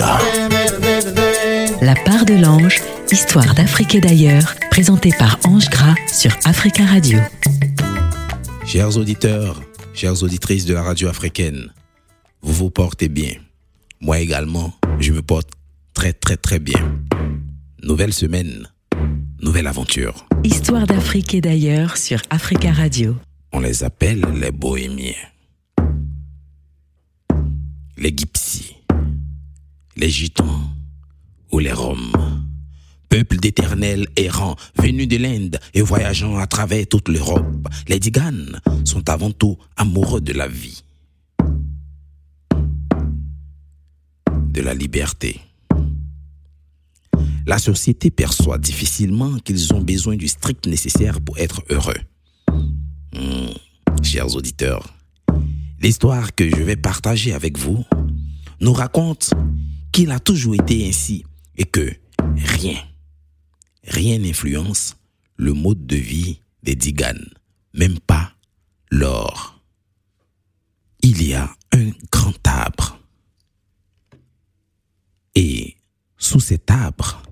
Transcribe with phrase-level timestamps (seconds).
[0.00, 0.18] Africa.
[1.80, 7.18] La part de l'ange, histoire d'Afrique et d'ailleurs, présentée par Ange Gras sur Africa Radio.
[8.66, 9.62] Chers auditeurs,
[9.94, 11.72] chères auditrices de la radio africaine,
[12.42, 13.34] vous vous portez bien.
[14.00, 15.48] Moi également, je me porte
[15.94, 16.80] très très très bien.
[17.82, 18.68] Nouvelle semaine,
[19.40, 20.26] nouvelle aventure.
[20.44, 23.16] Histoire d'Afrique et d'ailleurs sur Africa Radio.
[23.52, 25.12] On les appelle les bohémiens.
[27.96, 28.75] Les gypsies,
[29.96, 30.60] les gitans
[31.52, 32.12] ou les roms.
[33.08, 39.08] Peuple d'éternels errants, venus de l'Inde et voyageant à travers toute l'Europe, les Diganes sont
[39.08, 40.82] avant tout amoureux de la vie,
[44.48, 45.40] de la liberté.
[47.46, 52.00] La société perçoit difficilement qu'ils ont besoin du strict nécessaire pour être heureux.
[53.14, 54.92] Hmm, chers auditeurs,
[55.80, 57.84] l'histoire que je vais partager avec vous
[58.60, 59.30] nous raconte
[59.96, 61.24] qu'il a toujours été ainsi
[61.56, 61.90] et que
[62.36, 62.78] rien,
[63.82, 64.94] rien n'influence
[65.36, 67.30] le mode de vie des Diganes,
[67.72, 68.34] même pas
[68.90, 69.58] l'or.
[71.00, 73.00] Il y a un grand arbre.
[75.34, 75.78] Et
[76.18, 77.22] sous cet arbre,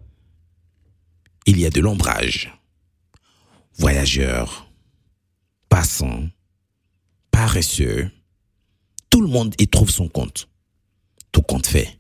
[1.45, 2.51] il y a de l'ombrage.
[3.77, 4.73] Voyageurs,
[5.69, 6.31] passants,
[7.31, 8.11] paresseux,
[9.11, 10.49] tout le monde y trouve son compte.
[11.31, 11.99] Tout compte fait.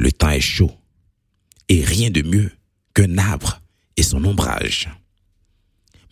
[0.00, 0.72] Le temps est chaud
[1.68, 2.50] et rien de mieux
[2.94, 3.60] qu'un arbre
[3.98, 4.88] et son ombrage.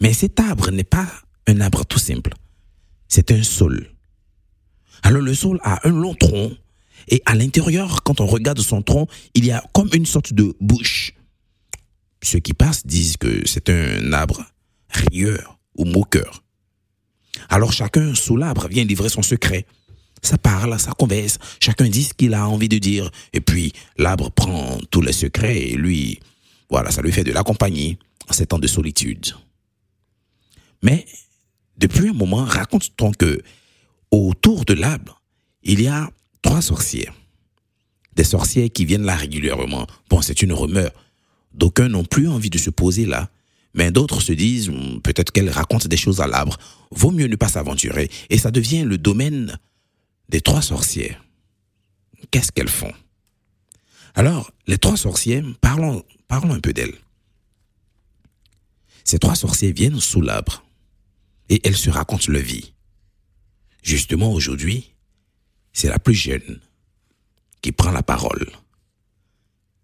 [0.02, 1.10] Mais cet arbre n'est pas
[1.46, 2.34] un arbre tout simple.
[3.08, 3.90] C'est un saule.
[5.02, 6.52] Alors le saule a un long tronc
[7.08, 10.54] et à l'intérieur, quand on regarde son tronc, il y a comme une sorte de
[10.60, 11.14] bouche.
[12.22, 14.44] Ceux qui passent disent que c'est un arbre
[14.90, 16.44] rieur ou moqueur.
[17.48, 19.64] Alors chacun sous l'arbre vient livrer son secret.
[20.22, 23.10] Ça parle, ça converse, chacun dit ce qu'il a envie de dire.
[23.32, 26.20] Et puis l'arbre prend tous les secrets et lui,
[26.70, 27.98] voilà, ça lui fait de la compagnie
[28.28, 29.34] en ces temps de solitude.
[30.82, 31.06] Mais
[31.76, 33.40] depuis un moment, raconte-t-on que
[34.10, 35.22] autour de l'arbre,
[35.62, 36.10] il y a
[36.42, 37.14] trois sorcières.
[38.14, 39.86] Des sorcières qui viennent là régulièrement.
[40.10, 40.90] Bon, c'est une rumeur.
[41.54, 43.30] D'aucuns n'ont plus envie de se poser là.
[43.74, 46.56] Mais d'autres se disent, hmm, peut-être qu'elles racontent des choses à l'arbre.
[46.90, 48.10] Vaut mieux ne pas s'aventurer.
[48.30, 49.58] Et ça devient le domaine
[50.28, 51.24] des trois sorcières.
[52.30, 52.92] Qu'est-ce qu'elles font?
[54.14, 56.96] Alors, les trois sorcières, parlons, parlons un peu d'elles.
[59.04, 60.64] Ces trois sorcières viennent sous l'arbre
[61.48, 62.74] et elles se racontent leur vie.
[63.82, 64.94] Justement, aujourd'hui,
[65.72, 66.60] c'est la plus jeune
[67.62, 68.50] qui prend la parole.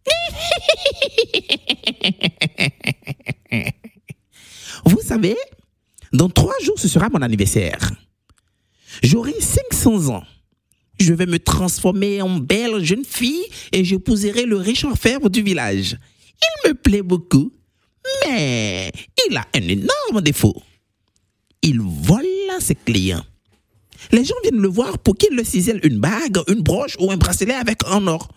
[4.85, 5.37] Vous savez,
[6.13, 7.91] dans trois jours, ce sera mon anniversaire.
[9.03, 10.25] J'aurai 500 ans.
[10.99, 15.97] Je vais me transformer en belle jeune fille et j'épouserai le riche orfèvre du village.
[16.43, 17.53] Il me plaît beaucoup,
[18.27, 18.93] mais
[19.29, 20.63] il a un énorme défaut.
[21.63, 22.25] Il vole
[22.61, 23.25] ses clients.
[24.13, 27.17] Les gens viennent le voir pour qu'il leur cisèle une bague, une broche ou un
[27.17, 28.29] bracelet avec un or.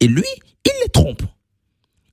[0.00, 0.24] Et lui,
[0.64, 1.22] il les trompe.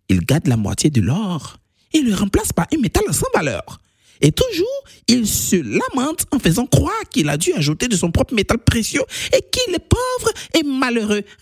[0.10, 1.58] Il garde la moitié de l'or
[1.94, 3.80] et le remplace par un métal sans valeur.
[4.22, 8.34] Et toujours, il se lamente en faisant croire qu'il a dû ajouter de son propre
[8.34, 9.02] métal précieux
[9.36, 11.24] et qu'il est pauvre et malheureux.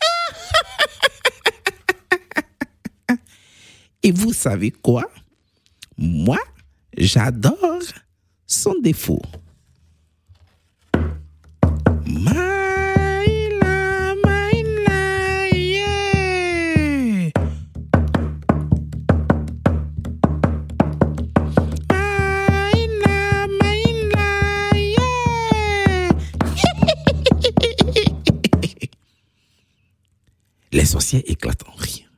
[4.02, 5.04] Et vous savez quoi?
[5.98, 6.40] Moi,
[6.98, 7.80] j'adore
[8.48, 9.22] son défaut.
[30.72, 32.12] Les sorcières éclatent en rire.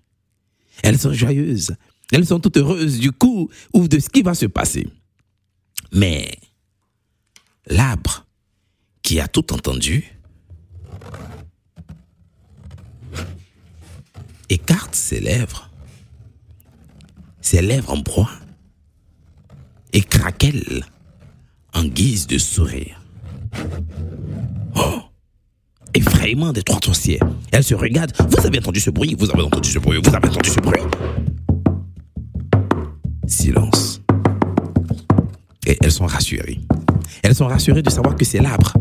[0.84, 1.76] Elles sont joyeuses.
[2.12, 4.88] Elles sont toutes heureuses du coup ou de ce qui va se passer.
[5.92, 6.32] Mais
[7.68, 8.26] l'arbre
[9.02, 10.18] qui a tout entendu
[14.50, 15.70] écarte ses lèvres,
[17.40, 18.32] ses lèvres en broie,
[19.94, 20.86] et craquelle
[21.74, 23.02] en guise de sourire.
[24.76, 25.11] Oh
[25.94, 27.28] Effrayement des trois sorcières.
[27.52, 28.14] Elles se regardent.
[28.30, 29.16] Vous avez entendu ce bruit?
[29.18, 30.00] Vous avez entendu ce bruit?
[30.04, 30.82] Vous avez entendu ce bruit?
[33.28, 34.02] Silence.
[35.68, 36.60] Et elles sont rassurées.
[37.24, 38.74] Elles sont rassurées de savoir que c'est l'arbre.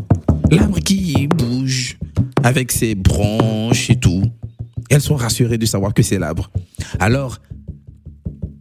[0.51, 1.99] L'arbre qui bouge
[2.43, 4.23] avec ses branches et tout.
[4.89, 6.51] Elles sont rassurées de savoir que c'est l'arbre.
[6.99, 7.39] Alors,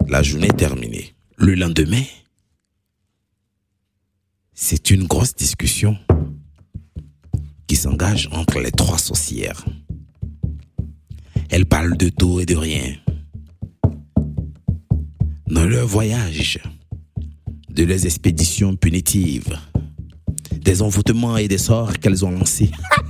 [0.07, 1.13] la journée est terminée.
[1.37, 2.03] Le lendemain,
[4.53, 5.97] c'est une grosse discussion
[7.69, 9.63] qui s'engage entre les trois sorcières.
[11.51, 12.95] Elle parle de tout et de rien.
[15.47, 16.59] Dans leur voyage,
[17.69, 19.55] de leurs expéditions punitives,
[20.51, 22.71] des envoûtements et des sorts qu'elles ont lancés.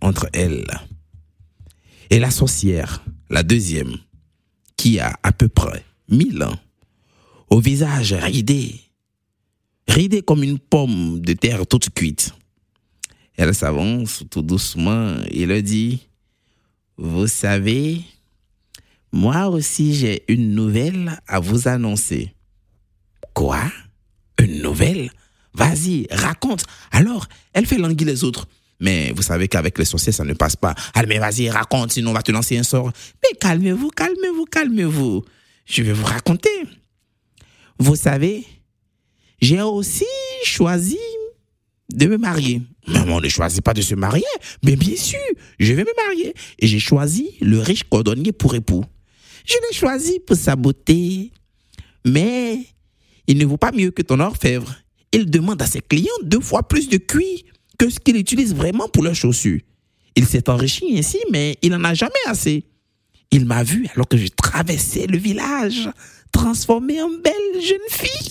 [0.00, 0.66] entre elles.
[2.10, 3.96] Et la sorcière, la deuxième,
[4.76, 6.58] qui a à peu près mille ans,
[7.48, 8.74] au visage ridé,
[9.88, 12.34] ridé comme une pomme de terre toute cuite.
[13.36, 16.00] Elle s'avance tout doucement et le dit,
[16.98, 18.02] Vous savez,
[19.10, 22.34] moi aussi j'ai une nouvelle à vous annoncer.
[23.34, 23.62] Quoi?
[24.38, 25.10] Une nouvelle?
[25.54, 26.64] Vas-y, raconte.
[26.90, 28.48] Alors, elle fait languir les autres.
[28.82, 30.74] Mais vous savez qu'avec les sorciers, ça ne passe pas.
[30.92, 32.90] Allez, mais vas-y, raconte, sinon on va te lancer un sort.
[33.22, 35.24] Mais calmez-vous, calmez-vous, calmez-vous.
[35.64, 36.50] Je vais vous raconter.
[37.78, 38.44] Vous savez,
[39.40, 40.04] j'ai aussi
[40.44, 40.98] choisi
[41.94, 42.60] de me marier.
[42.88, 44.24] Mais on ne choisit pas de se marier.
[44.64, 45.20] Mais bien sûr,
[45.60, 46.34] je vais me marier.
[46.58, 48.84] Et j'ai choisi le riche cordonnier pour époux.
[49.46, 51.30] Je l'ai choisi pour sa beauté.
[52.04, 52.58] Mais
[53.28, 54.74] il ne vaut pas mieux que ton orfèvre.
[55.12, 57.42] Il demande à ses clients deux fois plus de cuir
[57.82, 59.60] que ce qu'il utilise vraiment pour leurs chaussures.
[60.14, 62.64] Il s'est enrichi ainsi, mais il n'en a jamais assez.
[63.32, 65.90] Il m'a vu alors que je traversais le village,
[66.30, 68.30] transformé en belle jeune fille.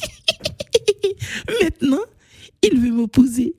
[1.62, 2.00] Maintenant,
[2.64, 3.54] il veut m'épouser.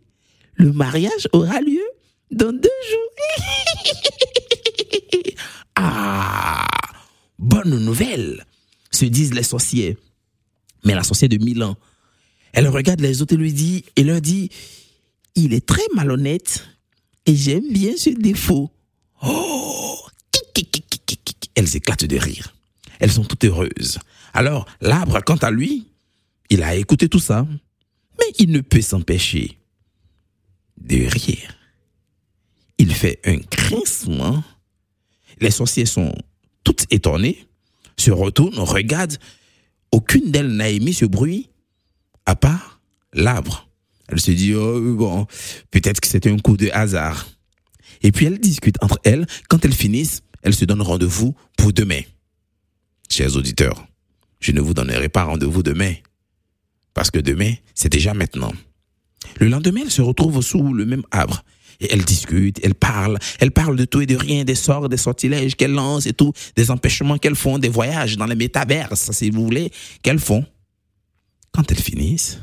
[0.55, 1.85] Le mariage aura lieu
[2.31, 3.11] dans deux jours.
[5.77, 6.67] ah,
[7.39, 8.47] bonne nouvelle,
[8.91, 9.99] se disent les sorciers.
[10.85, 11.77] Mais la sorcière de Milan,
[12.55, 14.49] elle regarde les autres et lui dit, et leur dit,
[15.35, 16.67] il est très malhonnête
[17.27, 18.71] et j'aime bien ce défaut.
[19.23, 19.99] Oh,
[21.55, 22.55] elles éclatent de rire.
[22.99, 23.99] Elles sont toutes heureuses.
[24.33, 25.89] Alors, l'arbre, quant à lui,
[26.51, 27.47] il a écouté tout ça,
[28.19, 29.59] mais il ne peut s'empêcher
[30.81, 31.57] de rire.
[32.79, 34.43] Il fait un grincement.
[35.41, 36.13] Les sorciers sont
[36.65, 37.47] toutes étonnées,
[37.97, 39.19] se retournent, regardent.
[39.91, 41.51] Aucune d'elles n'a émis ce bruit,
[42.27, 42.81] à part
[43.13, 43.69] l'arbre.
[44.13, 45.27] Elle se dit, oh bon,
[45.71, 47.31] peut-être que c'était un coup de hasard.
[48.03, 49.27] Et puis elles discutent entre elles.
[49.49, 52.03] Quand elles finissent, elles se donnent rendez-vous pour demain.
[53.09, 53.87] Chers auditeurs,
[54.39, 55.95] je ne vous donnerai pas rendez-vous demain.
[56.93, 58.53] Parce que demain, c'est déjà maintenant.
[59.41, 61.43] Le lendemain, elles se retrouvent sous le même arbre.
[61.81, 64.99] Et elles discutent, elles parlent, elles parlent de tout et de rien, des sorts, des
[64.99, 69.31] sortilèges qu'elles lancent et tout, des empêchements qu'elles font, des voyages dans les métaverses, si
[69.31, 69.73] vous voulez,
[70.03, 70.45] qu'elles font.
[71.53, 72.39] Quand elles finissent,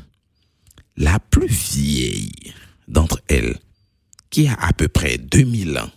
[1.00, 2.52] la plus vieille
[2.86, 3.58] d'entre elles,
[4.28, 5.90] qui a à peu près 2000 ans,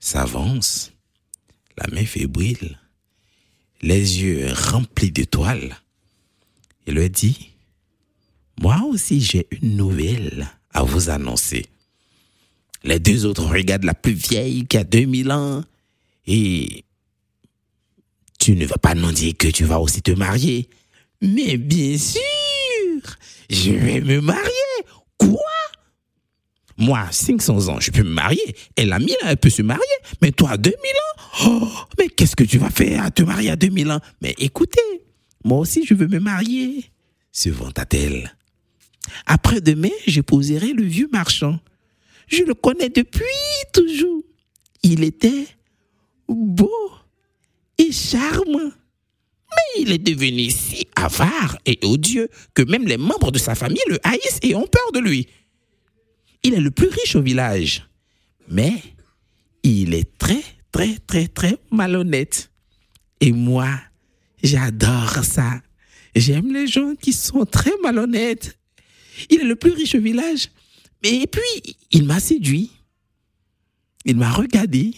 [0.00, 0.92] s'avance,
[1.76, 2.78] la main fébrile,
[3.82, 5.76] les yeux remplis d'étoiles,
[6.86, 7.50] et leur dit,
[8.58, 11.66] moi aussi j'ai une nouvelle à vous annoncer.
[12.82, 15.62] Les deux autres regardent la plus vieille qui a 2000 ans
[16.26, 16.84] et
[18.38, 20.70] tu ne vas pas nous dire que tu vas aussi te marier.
[21.20, 22.22] Mais bien sûr,
[23.50, 24.84] je vais me marier.
[25.18, 25.38] Quoi?
[26.78, 28.56] Moi, 500 ans, je peux me marier.
[28.76, 29.82] Elle a 1000 ans, elle peut se marier.
[30.22, 31.22] Mais toi, 2000 ans?
[31.46, 34.00] Oh, Mais qu'est-ce que tu vas faire à te marier à 2000 ans?
[34.22, 34.80] Mais écoutez,
[35.44, 36.86] moi aussi, je veux me marier.
[37.32, 38.34] Se vanta-t-elle.
[39.26, 41.58] Après-demain, j'épouserai le vieux marchand.
[42.28, 43.24] Je le connais depuis
[43.72, 44.22] toujours.
[44.82, 45.46] Il était
[46.28, 46.70] beau
[47.78, 48.70] et charmant.
[49.78, 53.98] Il est devenu si avare et odieux que même les membres de sa famille le
[54.02, 55.28] haïssent et ont peur de lui.
[56.42, 57.86] Il est le plus riche au village.
[58.48, 58.82] Mais
[59.62, 62.50] il est très, très, très, très malhonnête.
[63.20, 63.68] Et moi,
[64.42, 65.60] j'adore ça.
[66.14, 68.58] J'aime les gens qui sont très malhonnêtes.
[69.28, 70.48] Il est le plus riche au village.
[71.02, 72.70] Et puis, il m'a séduit.
[74.04, 74.94] Il m'a regardé.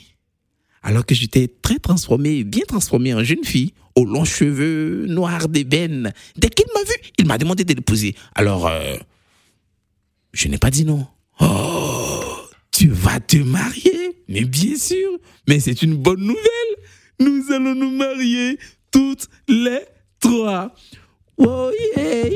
[0.82, 6.12] Alors que j'étais très transformée, bien transformée en jeune fille, aux longs cheveux noirs d'ébène.
[6.36, 8.14] Dès qu'il m'a vu, il m'a demandé de l'épouser.
[8.34, 8.96] Alors, euh,
[10.32, 11.06] je n'ai pas dit non.
[11.40, 12.22] Oh,
[12.70, 14.24] tu vas te marier?
[14.28, 16.74] Mais bien sûr, mais c'est une bonne nouvelle.
[17.20, 18.58] Nous allons nous marier
[18.90, 19.80] toutes les
[20.20, 20.74] trois.
[21.36, 22.28] Oh yeah,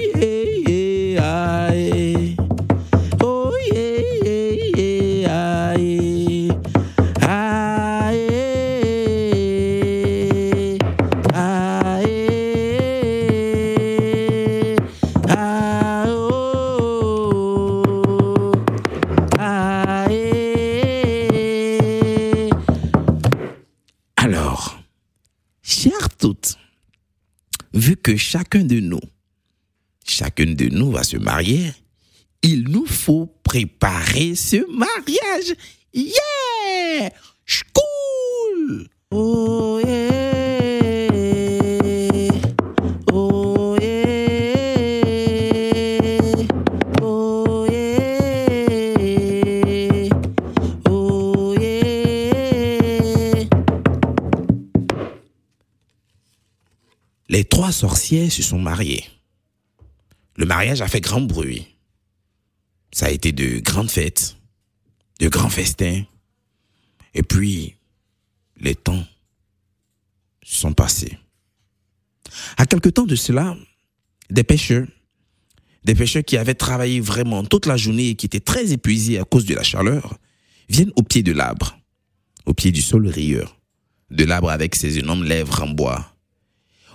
[28.26, 29.00] chacun de nous,
[30.04, 31.72] chacun de nous va se marier,
[32.42, 35.54] il nous faut préparer ce mariage.
[35.94, 37.10] Yeah!
[37.72, 38.88] Cool!
[39.12, 40.05] Oh yeah.
[57.66, 59.04] Trois sorciers se sont mariés.
[60.36, 61.66] Le mariage a fait grand bruit.
[62.92, 64.36] Ça a été de grandes fêtes,
[65.18, 66.04] de grands festins.
[67.12, 67.74] Et puis,
[68.60, 69.04] les temps
[70.44, 71.18] sont passés.
[72.56, 73.56] À quelque temps de cela,
[74.30, 74.86] des pêcheurs,
[75.82, 79.24] des pêcheurs qui avaient travaillé vraiment toute la journée et qui étaient très épuisés à
[79.24, 80.16] cause de la chaleur,
[80.68, 81.76] viennent au pied de l'arbre,
[82.44, 83.58] au pied du sol rieur,
[84.12, 86.15] de l'arbre avec ses énormes lèvres en bois.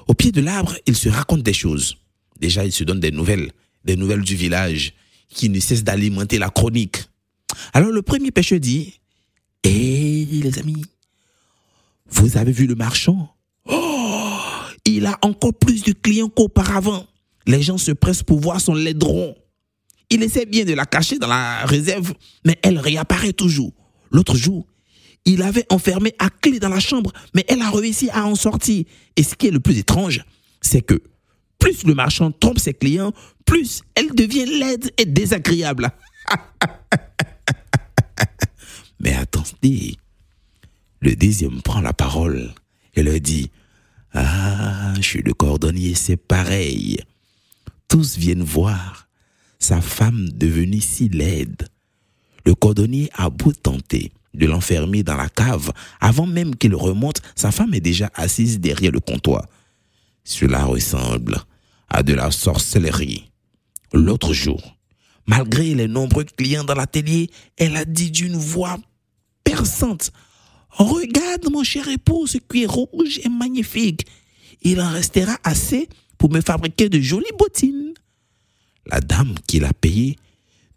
[0.07, 1.97] Au pied de l'arbre, ils se racontent des choses.
[2.39, 3.51] Déjà, ils se donnent des nouvelles,
[3.85, 4.93] des nouvelles du village,
[5.29, 7.03] qui ne cessent d'alimenter la chronique.
[7.73, 8.99] Alors le premier pêcheur dit,
[9.63, 10.83] Hé les amis,
[12.09, 13.33] vous avez vu le marchand?
[13.65, 14.39] Oh
[14.85, 17.05] Il a encore plus de clients qu'auparavant.
[17.45, 19.35] Les gens se pressent pour voir son laidron.
[20.09, 22.13] Il essaie bien de la cacher dans la réserve,
[22.45, 23.71] mais elle réapparaît toujours.
[24.11, 24.65] L'autre jour,
[25.25, 28.85] il avait enfermé à clé dans la chambre, mais elle a réussi à en sortir.
[29.15, 30.23] Et ce qui est le plus étrange,
[30.61, 31.01] c'est que
[31.59, 33.13] plus le marchand trompe ses clients,
[33.45, 35.91] plus elle devient laide et désagréable.
[38.99, 39.97] mais attendez,
[41.01, 42.53] le deuxième prend la parole
[42.95, 43.51] et leur dit,
[44.13, 46.99] Ah, je suis le cordonnier, c'est pareil.
[47.87, 49.07] Tous viennent voir
[49.59, 51.67] sa femme devenue si laide.
[52.45, 57.51] Le cordonnier a beau tenter de l'enfermer dans la cave, avant même qu'il remonte, sa
[57.51, 59.45] femme est déjà assise derrière le comptoir.
[60.23, 61.37] Cela ressemble
[61.89, 63.29] à de la sorcellerie.
[63.93, 64.77] L'autre jour,
[65.27, 68.77] malgré les nombreux clients dans l'atelier, elle a dit d'une voix
[69.43, 70.11] perçante,
[70.69, 74.05] Regarde mon cher époux, ce cuir rouge est magnifique.
[74.61, 77.93] Il en restera assez pour me fabriquer de jolies bottines.
[78.85, 80.17] La dame qui l'a payé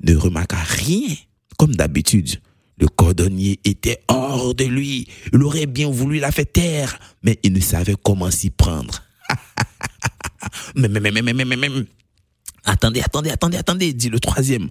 [0.01, 1.15] ne remarqua rien.
[1.57, 2.41] Comme d'habitude,
[2.79, 5.09] le cordonnier était hors de lui.
[5.33, 9.03] Il aurait bien voulu la faire taire, mais il ne savait comment s'y prendre.
[10.75, 10.89] mais.
[12.65, 14.71] Attendez, attendez, attendez, attendez, dit le troisième.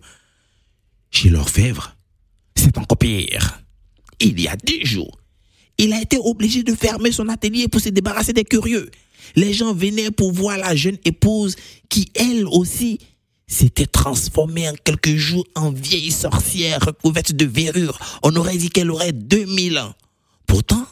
[1.12, 1.96] Chez l'orfèvre,
[2.56, 3.62] c'est encore pire.
[4.20, 5.20] Il y a dix jours,
[5.78, 8.90] il a été obligé de fermer son atelier pour se débarrasser des curieux.
[9.36, 11.56] Les gens venaient pour voir la jeune épouse
[11.90, 13.00] qui, elle aussi,
[13.48, 18.00] s'était transformée en quelques jours en vieille sorcière recouverte de verrures.
[18.24, 19.94] On aurait dit qu'elle aurait 2000 ans.
[20.48, 20.86] Pourtant,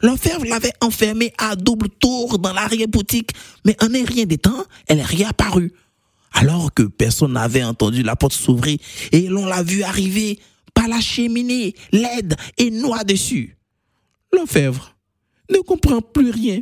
[0.00, 3.32] l'orfèvre l'avait enfermée à double tour dans l'arrière-boutique,
[3.64, 5.72] mais en un rien des temps, elle est réapparue.
[6.32, 8.78] Alors que personne n'avait entendu la porte s'ouvrir
[9.12, 10.38] et l'on l'a vue arriver
[10.74, 13.56] par la cheminée, laide et noire dessus.
[14.32, 14.94] L'orfèvre
[15.50, 16.60] ne comprend plus rien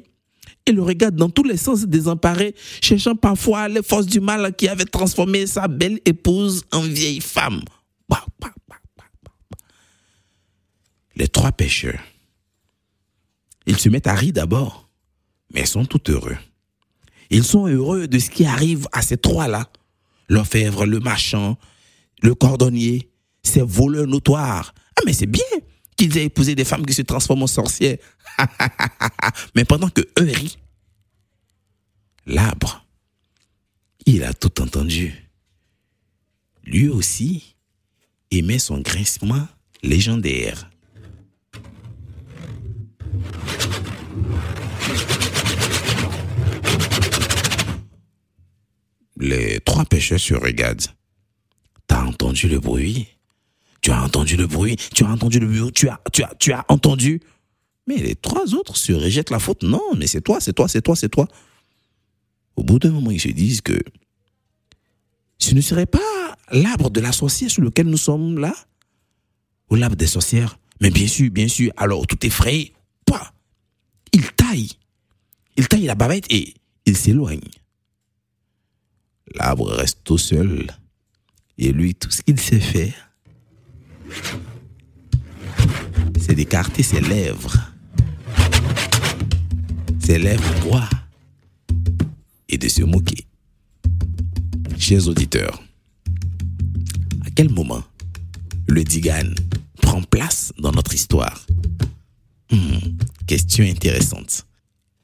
[0.66, 4.68] et le regarde dans tous les sens désemparé, cherchant parfois les forces du mal qui
[4.68, 7.62] avaient transformé sa belle épouse en vieille femme.
[8.08, 8.76] Bah, bah, bah.
[11.14, 12.02] Les trois pêcheurs,
[13.66, 14.88] ils se mettent à rire d'abord,
[15.54, 16.36] mais sont tout heureux.
[17.30, 19.68] Ils sont heureux de ce qui arrive à ces trois-là.
[20.28, 21.56] L'orfèvre, le marchand,
[22.22, 23.10] le cordonnier,
[23.42, 24.74] ces voleurs notoires.
[24.96, 25.42] Ah, mais c'est bien
[25.96, 27.98] qu'ils aient épousé des femmes qui se transforment en sorcières.
[29.54, 30.58] mais pendant que eux rient,
[32.26, 32.86] l'arbre,
[34.04, 35.14] il a tout entendu.
[36.64, 37.56] Lui aussi
[38.30, 39.46] émet son grincement
[39.82, 40.70] légendaire.
[49.18, 50.86] Les trois pêcheurs se regardent.
[51.86, 53.15] T'as entendu le bruit?
[53.86, 56.50] Tu as entendu le bruit Tu as entendu le bruit Tu as, tu as, tu
[56.50, 57.20] as entendu
[57.86, 59.62] Mais les trois autres se rejettent la faute.
[59.62, 61.28] Non, mais c'est toi, c'est toi, c'est toi, c'est toi.
[62.56, 63.78] Au bout d'un moment, ils se disent que
[65.38, 66.00] ce ne serait pas
[66.50, 68.52] l'arbre de la sorcière sur lequel nous sommes là?
[69.70, 70.58] Ou l'arbre des sorcières?
[70.80, 71.70] Mais bien sûr, bien sûr.
[71.76, 72.72] Alors, tout est frais.
[74.12, 74.72] Il taille.
[75.56, 76.54] Il taille la bavette et
[76.86, 77.38] il s'éloigne.
[79.36, 80.66] L'arbre reste tout seul.
[81.56, 83.05] Et lui, tout ce qu'il sait faire,
[86.18, 87.56] c'est d'écarter ses lèvres.
[90.00, 90.88] Ses lèvres bois.
[92.48, 93.26] Et de se moquer.
[94.78, 95.62] Chers auditeurs,
[97.26, 97.82] à quel moment
[98.68, 99.34] le Digan
[99.82, 101.44] prend place dans notre histoire?
[102.50, 102.78] Hmm,
[103.26, 104.46] Question intéressante.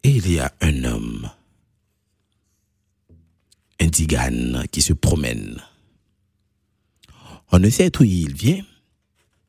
[0.04, 1.28] Et il y a un homme
[3.92, 5.60] tzigane qui se promène.
[7.50, 8.64] On ne sait d'où il vient,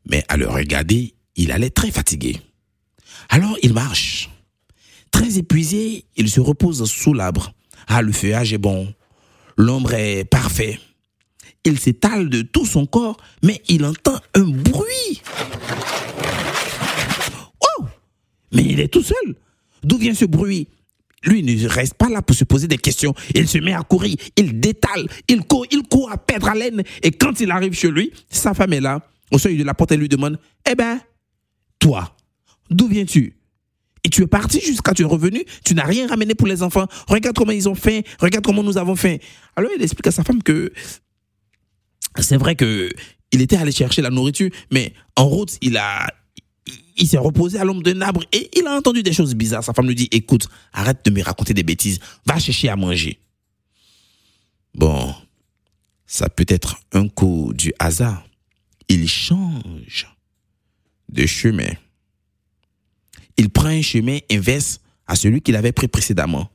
[0.10, 2.40] mais à le regarder, il allait très fatigué.
[3.30, 4.30] Alors il marche.
[5.12, 7.54] Très épuisé, il se repose sous l'arbre.
[7.88, 8.94] Ah, le feuillage est bon.
[9.58, 10.80] L'ombre est parfait.
[11.66, 15.22] Il s'étale de tout son corps, mais il entend un bruit.
[17.62, 17.86] Oh
[18.52, 19.36] Mais il est tout seul.
[19.84, 20.68] D'où vient ce bruit?
[21.24, 23.14] Lui ne reste pas là pour se poser des questions.
[23.34, 26.84] Il se met à courir, il détale, il court, il court à perdre haleine.
[27.02, 29.02] Et quand il arrive chez lui, sa femme est là,
[29.34, 31.02] au seuil de la porte, elle lui demande Eh ben,
[31.80, 32.16] toi,
[32.70, 33.36] d'où viens-tu?
[34.06, 36.88] Et tu es parti jusqu'à tu es revenu, tu n'as rien ramené pour les enfants.
[37.08, 39.22] Regarde comment ils ont fait, regarde comment nous avons fait.
[39.56, 40.72] Alors il explique à sa femme que
[42.20, 42.90] c'est vrai que
[43.32, 46.06] il était allé chercher la nourriture, mais en route, il a,
[46.98, 49.64] il s'est reposé à l'ombre d'un arbre et il a entendu des choses bizarres.
[49.64, 53.20] Sa femme lui dit, écoute, arrête de me raconter des bêtises, va chercher à manger.
[54.76, 55.16] Bon,
[56.06, 58.24] ça peut être un coup du hasard.
[58.94, 60.06] Il change
[61.10, 61.72] de chemin.
[63.38, 66.52] Il prend un chemin inverse à celui qu'il avait pris précédemment.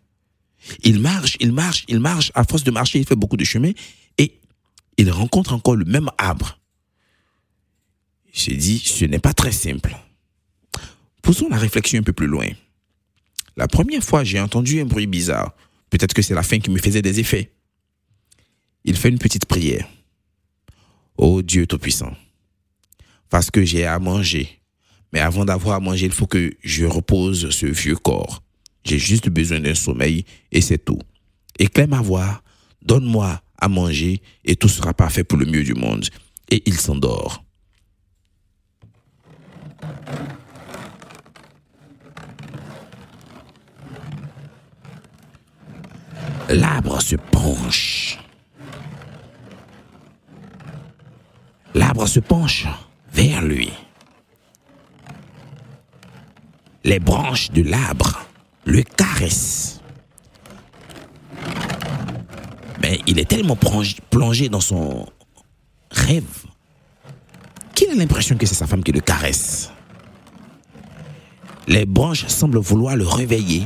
[0.84, 2.30] Il marche, il marche, il marche.
[2.36, 3.72] À force de marcher, il fait beaucoup de chemin
[4.18, 4.38] et
[4.98, 6.60] il rencontre encore le même arbre.
[8.32, 9.96] Il se dit, ce n'est pas très simple.
[11.22, 12.46] Poussons la réflexion un peu plus loin.
[13.56, 15.56] La première fois, j'ai entendu un bruit bizarre.
[15.90, 17.50] Peut-être que c'est la faim qui me faisait des effets.
[18.84, 19.88] Il fait une petite prière.
[21.16, 22.16] Ô Dieu Tout-Puissant,
[23.30, 24.60] parce que j'ai à manger.
[25.12, 28.42] Mais avant d'avoir à manger, il faut que je repose ce vieux corps.
[28.84, 31.00] J'ai juste besoin d'un sommeil et c'est tout.
[31.58, 32.42] Éclaire ma voix,
[32.82, 36.06] donne-moi à manger et tout sera parfait pour le mieux du monde.
[36.50, 37.44] Et il s'endort.
[46.48, 48.18] L'arbre se penche.
[51.74, 52.66] L'arbre se penche
[53.18, 53.70] vers lui.
[56.84, 58.24] Les branches de l'arbre
[58.64, 59.80] le caressent.
[62.80, 65.06] Mais il est tellement plongé dans son
[65.90, 66.44] rêve
[67.74, 69.72] qu'il a l'impression que c'est sa femme qui le caresse.
[71.66, 73.64] Les branches semblent vouloir le réveiller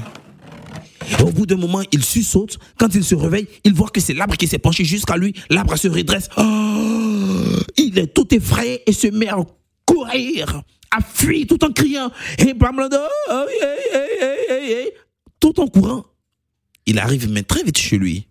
[1.21, 2.59] au bout d'un moment, il saute.
[2.79, 5.35] Quand il se réveille, il voit que c'est l'arbre qui s'est penché jusqu'à lui.
[5.51, 6.29] L'arbre se redresse.
[6.37, 7.02] Oh
[7.77, 9.37] il est tout effrayé et se met à
[9.87, 12.11] courir, à fuir tout en criant.
[12.39, 12.55] Et
[15.41, 16.05] tout en courant.
[16.87, 18.29] Il arrive mais très vite chez lui.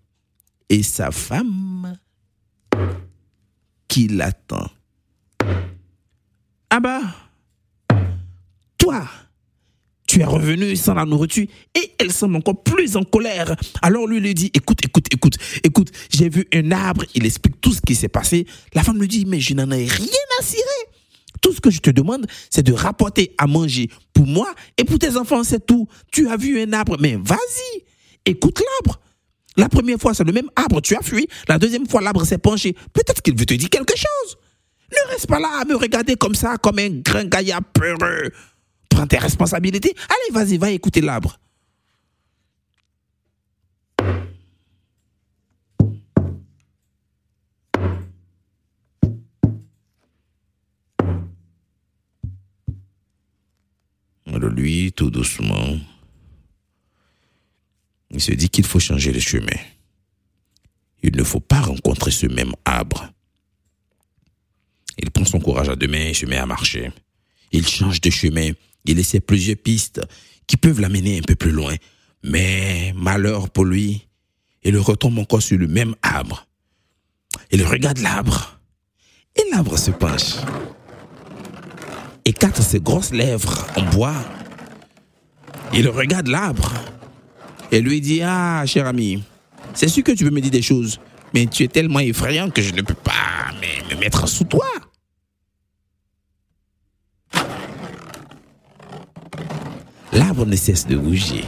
[0.70, 1.98] Et sa femme
[3.88, 4.70] qui l'attend.
[6.70, 7.02] Ah bah,
[8.78, 9.06] toi,
[10.12, 13.56] tu es revenu sans la nourriture et elle semble encore plus en colère.
[13.82, 17.72] Alors lui lui dit, écoute, écoute, écoute, écoute, j'ai vu un arbre, il explique tout
[17.72, 18.46] ce qui s'est passé.
[18.74, 20.64] La femme lui dit, mais je n'en ai rien à cirer.
[21.42, 25.00] Tout ce que je te demande, c'est de rapporter à manger pour moi et pour
[25.00, 25.88] tes enfants, c'est tout.
[26.12, 27.84] Tu as vu un arbre, mais vas-y,
[28.26, 29.00] écoute l'arbre.
[29.56, 31.30] La première fois, c'est le même arbre, tu as fui.
[31.48, 32.76] La deuxième fois, l'arbre s'est penché.
[32.92, 34.38] Peut-être qu'il veut te dire quelque chose.
[34.92, 38.32] Ne reste pas là à me regarder comme ça, comme un grand gaillard peureux.
[39.08, 39.94] Tes responsabilités.
[40.10, 41.40] Allez, vas-y, va écouter l'arbre.
[54.28, 55.78] Alors lui, tout doucement,
[58.12, 59.58] il se dit qu'il faut changer le chemin.
[61.04, 63.12] Il ne faut pas rencontrer ce même arbre.
[64.98, 66.92] Il prend son courage à deux mains et se met à marcher.
[67.52, 68.52] Il change de chemin
[68.86, 70.02] il essaie plusieurs pistes
[70.48, 71.76] qui peuvent l'amener un peu plus loin.
[72.24, 74.08] Mais malheur pour lui,
[74.64, 76.48] il retombe encore sur le même arbre.
[77.52, 78.60] Il regarde l'arbre.
[79.36, 80.36] Et l'arbre se penche.
[82.26, 84.16] Écarte ses grosses lèvres en bois.
[85.74, 86.74] Il regarde l'arbre.
[87.72, 89.24] Et lui dit, ah, cher ami,
[89.74, 91.00] c'est sûr que tu veux me dire des choses,
[91.34, 93.52] mais tu es tellement effrayant que je ne peux pas
[93.90, 94.68] me mettre sous toi.
[100.14, 101.46] L'arbre ne cesse de bouger.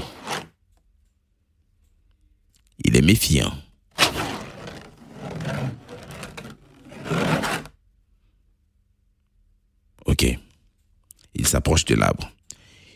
[2.86, 3.52] Il est méfiant.
[10.06, 10.38] Ok.
[11.36, 12.32] Il s'approche de l'arbre.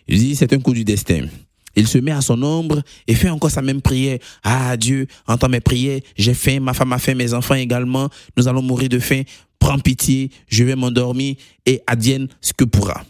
[0.07, 1.27] Il dit, c'est un coup du destin.
[1.75, 4.19] Il se met à son ombre et fait encore sa même prière.
[4.43, 8.47] Ah Dieu, entends mes prières, j'ai faim, ma femme a faim, mes enfants également, nous
[8.47, 9.23] allons mourir de faim.
[9.59, 13.05] Prends pitié, je vais m'endormir et advienne ce que pourra.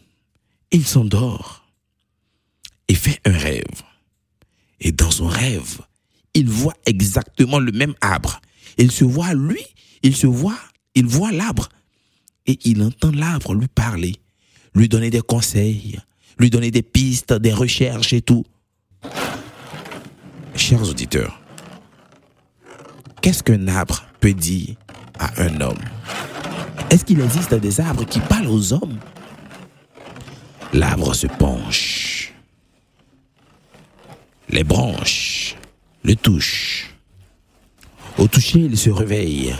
[0.72, 1.67] il s'endort
[2.88, 3.82] et fait un rêve.
[4.80, 5.80] Et dans son rêve,
[6.34, 8.40] il voit exactement le même arbre.
[8.78, 9.62] Il se voit lui,
[10.04, 10.60] il se voit,
[10.96, 11.70] il voit l'arbre.
[12.46, 14.16] Et il entend l'arbre lui parler,
[14.74, 16.00] lui donner des conseils,
[16.38, 18.46] lui donner des pistes, des recherches et tout.
[20.56, 21.42] Chers auditeurs,
[23.22, 24.76] qu'est-ce qu'un arbre peut dire
[25.20, 25.78] à un homme?
[26.90, 28.98] Est-ce qu'il existe des arbres qui parlent aux hommes?
[30.74, 32.17] L'arbre se penche.
[34.50, 35.56] Les branches
[36.04, 36.94] le touchent.
[38.18, 39.54] Au toucher, il se réveille.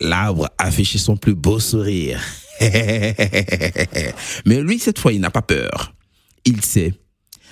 [0.00, 2.20] L'arbre affiche son plus beau sourire.
[4.46, 5.94] Mais lui, cette fois, il n'a pas peur.
[6.44, 6.94] Il sait.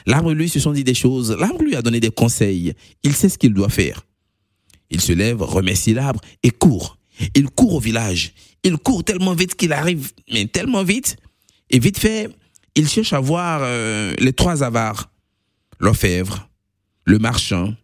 [0.07, 1.31] L'arbre, lui, se sont dit des choses.
[1.31, 2.75] L'arbre lui a donné des conseils.
[3.03, 4.07] Il sait ce qu'il doit faire.
[4.91, 6.99] Il se lève, remercie l'arbre et court.
[7.35, 8.33] Il court au village.
[8.63, 11.17] Il court tellement vite qu'il arrive, mais tellement vite.
[11.71, 12.31] Et vite fait,
[12.75, 15.11] il cherche à voir euh, les trois avares.
[15.81, 16.49] L'orfèvre,
[17.05, 17.75] le marchand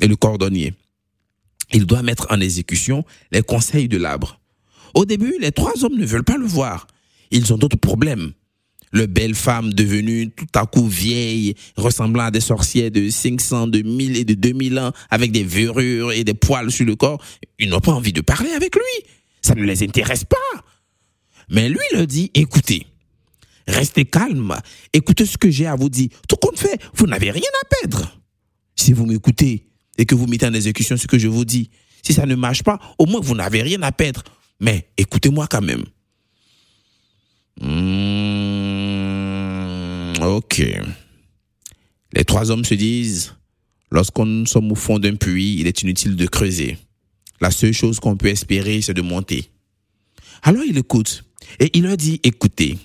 [0.00, 0.74] et le cordonnier.
[1.72, 4.40] Il doit mettre en exécution les conseils de l'arbre.
[4.94, 6.86] Au début, les trois hommes ne veulent pas le voir.
[7.30, 8.32] Ils ont d'autres problèmes.
[8.90, 13.82] Le belle femme devenue tout à coup vieille, ressemblant à des sorcières de 500, de
[13.82, 17.22] 1000 et de 2000 ans, avec des verrures et des poils sur le corps,
[17.58, 19.06] ils n'ont pas envie de parler avec lui.
[19.42, 20.36] Ça ne les intéresse pas.
[21.50, 22.86] Mais lui leur dit, écoutez,
[23.68, 24.56] restez calme,
[24.92, 26.08] écoutez ce que j'ai à vous dire.
[26.28, 28.18] Tout compte fait, vous n'avez rien à perdre.
[28.74, 31.70] Si vous m'écoutez et que vous mettez en exécution ce que je vous dis,
[32.02, 34.24] si ça ne marche pas, au moins vous n'avez rien à perdre.
[34.60, 35.84] Mais écoutez-moi quand même.
[37.60, 37.68] Hmm,
[40.22, 40.62] ok.
[42.12, 43.34] Les trois hommes se disent,
[43.90, 46.78] lorsqu'on sommes au fond d'un puits, il est inutile de creuser.
[47.40, 49.50] La seule chose qu'on peut espérer, c'est de monter.
[50.42, 51.24] Alors il écoute
[51.60, 52.78] et il leur dit, écoutez,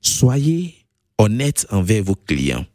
[0.00, 0.74] soyez
[1.18, 2.66] honnêtes envers vos clients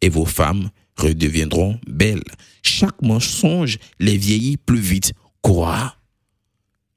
[0.00, 2.22] et vos femmes redeviendront belles.
[2.62, 5.12] Chaque mensonge les vieillit plus vite.
[5.42, 5.96] Quoi?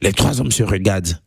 [0.02, 1.20] Les trois hommes se regardent.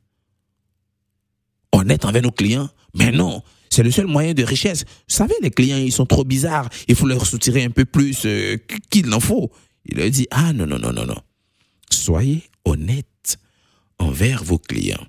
[1.72, 2.70] Honnêtes envers nos clients?
[2.94, 4.84] Mais non, c'est le seul moyen de richesse.
[4.84, 6.68] Vous savez, les clients, ils sont trop bizarres.
[6.88, 8.56] Il faut leur soutirer un peu plus euh,
[8.90, 9.50] qu'il n'en faut.
[9.86, 11.20] Il leur dit, ah non, non, non, non, non.
[11.90, 13.38] Soyez honnêtes
[13.98, 15.06] envers vos clients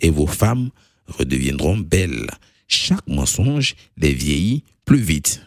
[0.00, 0.70] et vos femmes
[1.06, 2.28] redeviendront belles.
[2.70, 5.44] Chaque mensonge les vieillit plus vite.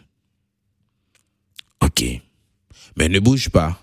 [1.80, 2.04] Ok.
[2.96, 3.80] Mais ne bouge pas.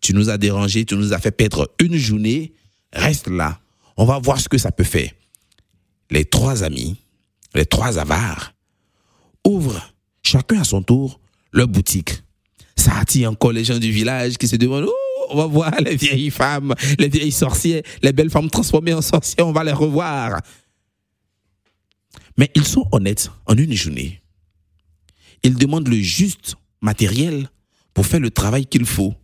[0.00, 2.54] Tu nous as dérangé, tu nous as fait perdre une journée.
[2.94, 3.60] Reste là.
[3.98, 5.10] On va voir ce que ça peut faire.
[6.10, 6.96] Les trois amis,
[7.54, 8.54] les trois avares,
[9.44, 11.20] ouvrent chacun à son tour
[11.52, 12.22] leur boutique.
[12.74, 15.96] Ça attire encore les gens du village qui se demandent oh, on va voir les
[15.96, 20.40] vieilles femmes, les vieilles sorcières, les belles femmes transformées en sorcières, on va les revoir.
[22.38, 24.22] Mais ils sont honnêtes en une journée.
[25.42, 27.50] Ils demandent le juste matériel
[27.92, 29.14] pour faire le travail qu'il faut.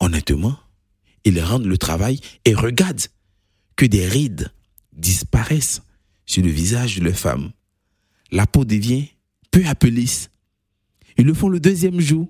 [0.00, 0.58] Honnêtement,
[1.24, 3.06] ils rendent le travail et regardent
[3.76, 4.52] que des rides
[4.92, 5.82] disparaissent
[6.26, 7.52] sur le visage de la femme.
[8.32, 9.06] La peau devient
[9.50, 10.30] peu à peu lisse.
[11.16, 12.28] Ils le font le deuxième jour,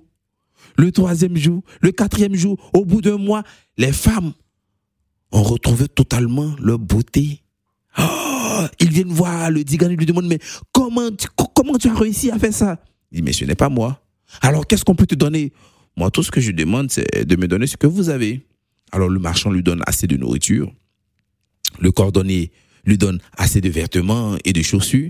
[0.77, 2.69] le troisième jour, le quatrième jour.
[2.73, 3.43] Au bout d'un mois,
[3.77, 4.33] les femmes
[5.31, 7.41] ont retrouvé totalement leur beauté.
[7.97, 8.28] Oh,
[8.79, 10.39] ils viennent voir le digan, ils lui demandent, mais
[10.71, 12.79] comment tu, comment tu as réussi à faire ça?
[13.11, 14.01] Il dit, mais ce n'est pas moi.
[14.41, 15.51] Alors, qu'est-ce qu'on peut te donner?
[15.97, 18.45] Moi, tout ce que je demande, c'est de me donner ce que vous avez.
[18.91, 20.71] Alors, le marchand lui donne assez de nourriture.
[21.79, 22.51] Le cordonnier
[22.85, 25.09] lui donne assez de vêtements et de chaussures.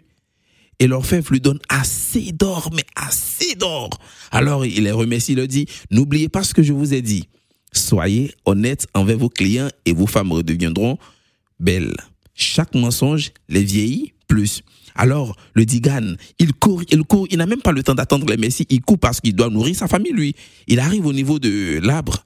[0.80, 3.90] Et l'orfèvre lui donne assez d'or, mais assez d'or.
[4.32, 7.28] Alors, il les remercie, il leur dit, n'oubliez pas ce que je vous ai dit.
[7.74, 10.98] Soyez honnêtes envers vos clients et vos femmes redeviendront
[11.60, 11.96] belles.
[12.40, 14.64] Chaque mensonge les vieillit plus.
[14.96, 18.38] Alors, le digan, il court, il court, il n'a même pas le temps d'attendre les
[18.38, 20.36] messies, il court parce qu'il doit nourrir sa famille, lui.
[20.68, 22.24] Il arrive au niveau de l'arbre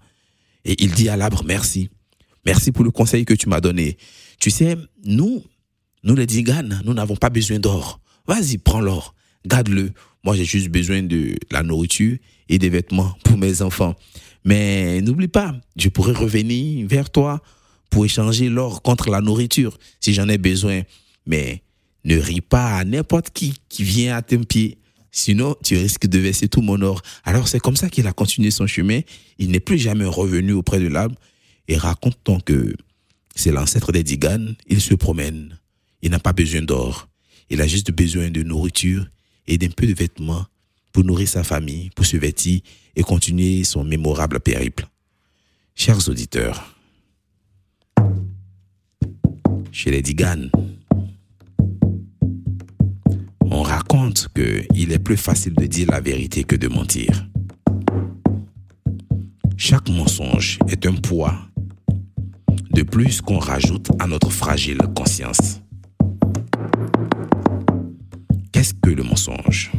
[0.66, 1.90] et il dit à l'arbre, merci.
[2.46, 3.98] Merci pour le conseil que tu m'as donné.
[4.40, 5.44] Tu sais, nous,
[6.04, 8.00] nous les diganes, nous n'avons pas besoin d'or.
[8.28, 9.16] Vas-y, prends l'or,
[9.48, 9.94] garde-le.
[10.24, 12.18] Moi, j'ai juste besoin de la nourriture
[12.50, 13.96] et des vêtements pour mes enfants.
[14.46, 17.42] Mais n'oublie pas, je pourrais revenir vers toi
[17.94, 20.82] pour échanger l'or contre la nourriture si j'en ai besoin.
[21.28, 21.62] Mais
[22.04, 24.80] ne ris pas à n'importe qui qui vient à tes pieds.
[25.12, 27.04] Sinon, tu risques de verser tout mon or.
[27.24, 29.02] Alors, c'est comme ça qu'il a continué son chemin.
[29.38, 31.16] Il n'est plus jamais revenu auprès de l'arbre
[31.68, 32.74] et raconte-t-on que
[33.36, 34.56] c'est l'ancêtre des Diganes.
[34.68, 35.60] Il se promène.
[36.02, 37.08] Il n'a pas besoin d'or.
[37.52, 39.06] Il a juste besoin de nourriture
[39.46, 40.48] et d'un peu de vêtements
[40.92, 42.62] pour nourrir sa famille, pour se vêtir
[42.96, 44.88] et continuer son mémorable périple.
[45.76, 46.73] Chers auditeurs,
[49.74, 50.52] chez les Diganes,
[53.42, 57.28] on raconte qu'il est plus facile de dire la vérité que de mentir.
[59.58, 61.36] Chaque mensonge est un poids
[62.72, 65.62] de plus qu'on rajoute à notre fragile conscience.
[68.52, 69.72] Qu'est-ce que le mensonge?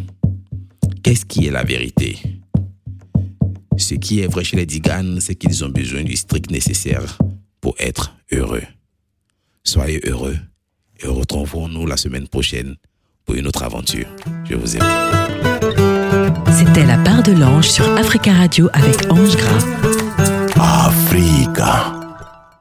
[1.02, 2.18] Qu'est-ce qui est la vérité?
[3.76, 7.18] Ce qui est vrai chez les Diganes, c'est qu'ils ont besoin du strict nécessaire
[7.60, 8.62] pour être heureux.
[9.66, 10.36] Soyez heureux
[11.00, 12.76] et retrouvons-nous la semaine prochaine
[13.24, 14.06] pour une autre aventure.
[14.44, 14.82] Je vous aime.
[16.52, 20.86] C'était La part de l'ange sur Africa Radio avec Ange Gras.
[20.86, 21.93] Africa.